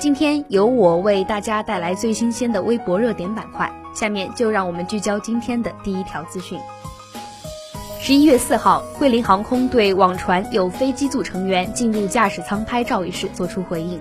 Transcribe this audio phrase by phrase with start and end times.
[0.00, 3.70] 今天由我为大家带来最新鲜的微博热点板块。
[3.92, 6.58] 下面就让我们聚焦今天的第一条资讯。
[8.00, 14.00] 十一月四号，桂林航空对网传有飞机组成员进入驾驶舱拍照一事作出回应。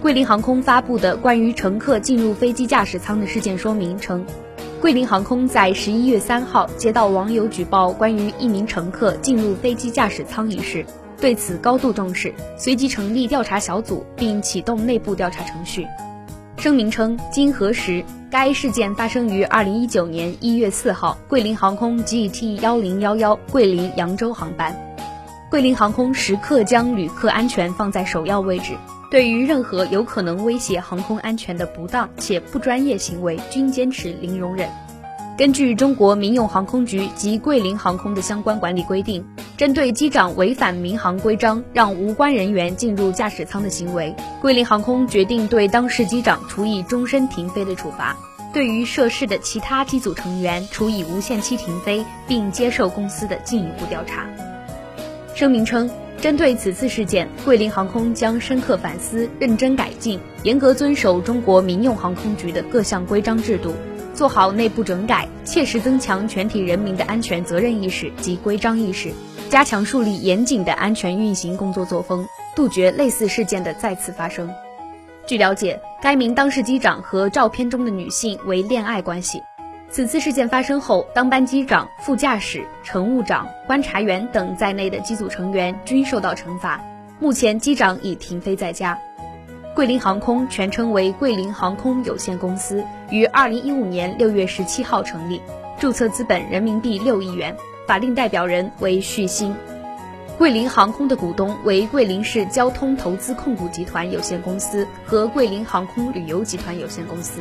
[0.00, 4.24] 桂林航空发布的关于乘客进入飞机驾驶舱的事件说明称。
[4.80, 10.86] 桂林航空在十一月三号接到网友举报关于一名乘客进入飞机驾驶舱一事，
[11.20, 15.86] 对此高度重视，随即成立调查小组，并启动内部调查程序。
[16.58, 24.74] 声明称，经核实，该事件发生于二零一九年一月四号桂林航空 GT 幺零幺幺桂林扬州航班。
[25.50, 28.72] 桂林航空时刻将旅客安全放在首要位置。
[29.10, 34.68] 对于任何有可能威胁航空安全的不当且不专业行为，均坚持零容忍。
[35.36, 39.24] 根据中国民用航空局及桂林航空的相关管理规定，
[39.56, 48.16] 针对机长违反民航规章让无关人员进入驾驶舱的行为，桂林航空决定对当事机长处以终身停飞的处罚，
[48.52, 54.26] 对于涉事的其他机组成员处以无限期停飞，并接受公司的进一步调查。
[55.34, 55.90] 声明称。
[56.20, 63.74] 针对此次事件，桂林航空将深刻反思、认真改进，严格遵守中国民用航空局的各项规章制度，
[64.14, 69.12] 做好内部整改，切实增强全体人民的安全责任意识及规章意识，
[69.50, 74.48] 加强树立严谨的安全运行工作作风，杜绝类似事件的再次发生。
[75.26, 79.42] 据了解，该名当事机长和照片中的女性为恋爱关系。
[79.90, 86.80] 此次事件发生后，当班机长、副驾驶、乘务长、观察员等在内的机组成员均受到惩罚。
[87.18, 88.98] 目前，机长已停飞在家。
[89.74, 95.42] 桂林航空全称为桂林航空有限公司，于二零一五年六月十七号成立，
[95.80, 99.52] 注册资本人民币六亿元，法定代表人为旭星。
[100.38, 107.40] 桂林航空的股东为桂林市交通投资控股集团有限公司和桂林航空旅游集团有限公司。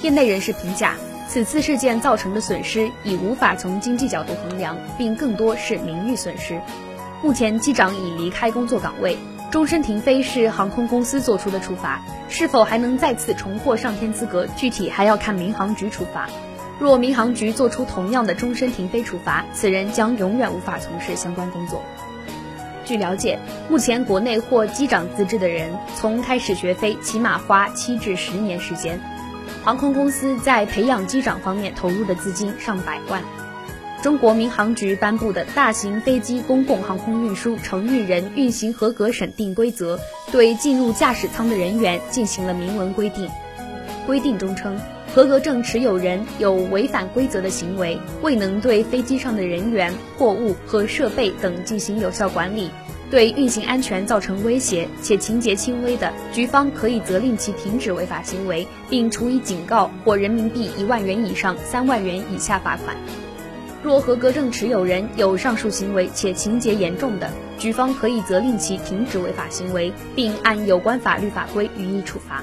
[0.00, 0.94] 业内人士评价。
[1.26, 6.60] 此次事件造成的损失已无法从经济角度衡量，并更多是名誉损失。
[7.22, 9.16] 目前机长已离开工作岗位，
[9.54, 16.28] 终身停飞是航空公司作出的处罚，是否还能再次重获上天资格，具体还要看民航局处罚。
[16.80, 21.80] 若民航局作出同样的终身停飞处罚，此人将永远无法从事相关工作。
[22.84, 23.38] 据了解，
[23.68, 28.98] 目前国内获机长资质的人，从开始学飞起码花七至十年时间。
[29.62, 33.22] 航空公司在培养机长方面投入的资金上百万。
[34.04, 39.96] 中国民航局颁布的《大型飞机公共航空运输承运人运行合格审定规则》
[40.30, 43.26] 对进入驾驶舱的人员进行了明文规定。
[44.04, 44.78] 规定中称，
[45.14, 52.68] 合格证持有人有违反规则的行为，未能对飞机上的人员、货物和设备等进行有效管理。
[53.10, 62.94] 对运行安全造成威胁且情节轻微的，局方可以责令其停止违法行为，并处以警告或人民币一万元以上三万元以下罚款。
[63.84, 72.42] 若合格证持有人有上述行为且情节严重的，局方可以责令其停止违法行为，并按有关法律法规予以处罚。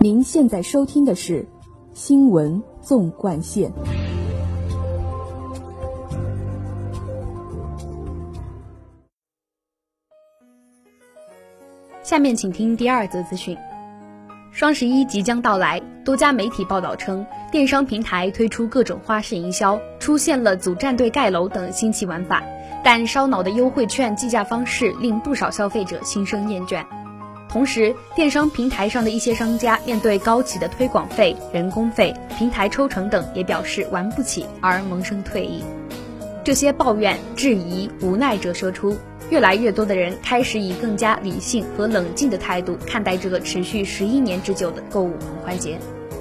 [0.00, 1.46] 您现在收听的是。
[1.94, 3.72] 新闻纵贯线。
[12.04, 13.56] 下面请听第二则资讯：
[14.52, 22.42] 双十一即将到来，多家媒体报道称，电商平台推出各种花式营销，出现了组战队盖楼等新奇玩法，
[22.84, 26.84] 但烧脑的优惠券计价方式令不少消费者心生厌倦。
[27.48, 35.64] 同时，电商平台上的一些商家面对高企的推广费、人工费、平台抽成等，也表示玩不起而萌生退意。
[36.44, 38.94] 这些抱怨、质疑、无奈折射出，
[39.34, 45.76] 越来越多的人开始以更加理性和冷静的态度看待这个持续十一年之久的购物狂欢节。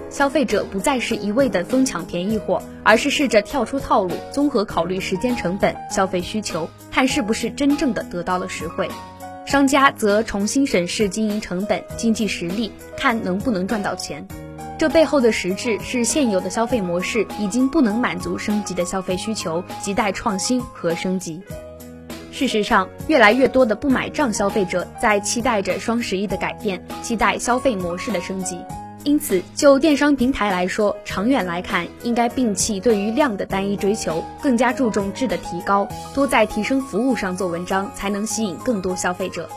[0.10, 8.89] 消费者不再是一味的疯抢便宜货，而是试着跳出套路，综合考虑时间成本、消费需求，看是不是真正的得到了实惠。
[9.45, 14.27] 商家则重新审视经营成本、经济实力，看能不能赚到钱。
[14.80, 21.44] 这背后的实质是现有的消费模式已经不能满足升级的消费需求，亟待创新和升级。
[22.34, 28.58] 事实上，越来越多的不买账消费者在期待着双十一的改变，期待消费模式的升级。
[29.04, 39.48] 因此，就电商平台来说，长远来看，应该摒弃对于量的单一追求，更加注重质的提高，多在提升服务上做文章，才能吸引更多消费者。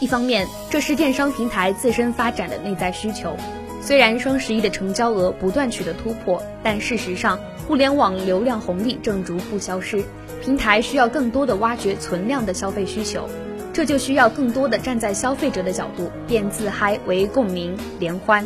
[0.00, 3.36] 一方面，这是电商平台自身发展的内在需求。
[3.80, 7.38] 虽然双十一的成交额不断取得突破，但事实上，
[7.68, 10.02] 互联网流量红利正逐步消失，
[10.42, 13.28] 平台需要更多的挖掘存量的消费需求。
[13.72, 18.44] 这就需要更多的站在消费者的角度，变自嗨为共鸣联欢。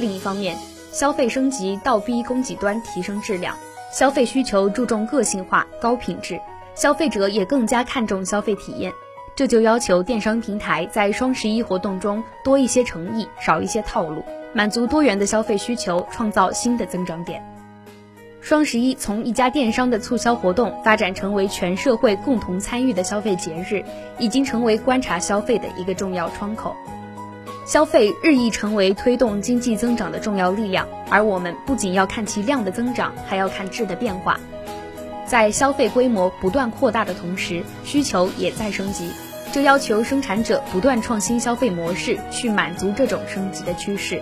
[0.00, 0.58] 另一方面，
[0.90, 3.56] 消费升级倒逼供给端提升质量，
[3.96, 6.38] 消费需求注重个性化、高品质，
[6.74, 8.92] 消费者也更加看重消费体验。
[9.36, 14.22] 这就要求电商平台在双十一活动中多一些诚意，少一些套路，
[14.52, 17.40] 满足多元的消费需求，创造新的增长点。
[18.40, 23.84] 双十一从一家电商的促销活动发展成为全社会共同参与的消费节日，
[24.18, 26.74] 已经成为观察消费的一个重要窗口。
[27.66, 34.40] 消费日益成为推动经济增长的重要力量，而我们不仅要看其量的增长，还要看质的变化。
[35.26, 39.10] 在消费规模不断扩大的同时，需求也在升级，
[39.52, 44.20] 这要求生产者不断创新消费模式，去满足这种升级的趋势。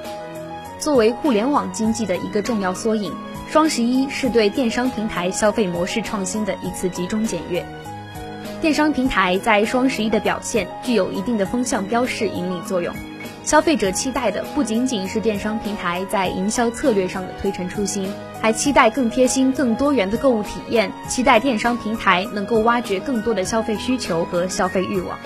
[0.79, 3.15] 作为互联网经济的一个重要缩影。
[3.51, 7.65] 双十一是对电商平台消费模式创新的一次集中检阅。
[8.61, 12.95] 电商平台在双十一的表现具有一定的风向标式引领作用。
[13.45, 18.13] 消费者期待的不仅仅是电商平台在营销策略上的推陈出新，
[18.43, 25.19] 还期待更贴心、更多元的购物体验，期待电商平台能够挖掘更多的消费需求和消费欲望。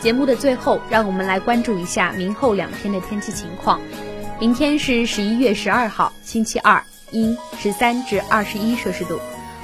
[0.00, 3.78] 节目的最后，让我们来关注一下明后两天的天气情况。
[4.38, 9.18] 明天是十一月十二号，星期二，阴，十三至二十一摄氏度。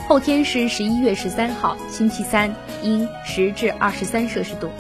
[0.09, 4.71] 后天是十一月十三号，星期三，阴，十至二十三摄氏度。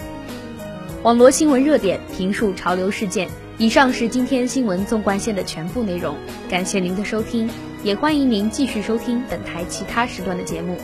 [1.02, 3.28] 网罗新闻热点，评述潮流事件。
[3.58, 6.16] 以上是今天新闻纵贯线的全部内容，
[6.48, 7.50] 感谢您的收听，
[7.84, 10.78] 也欢迎您继续收听本台其他时段的节目。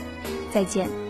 [0.52, 1.07] 再见。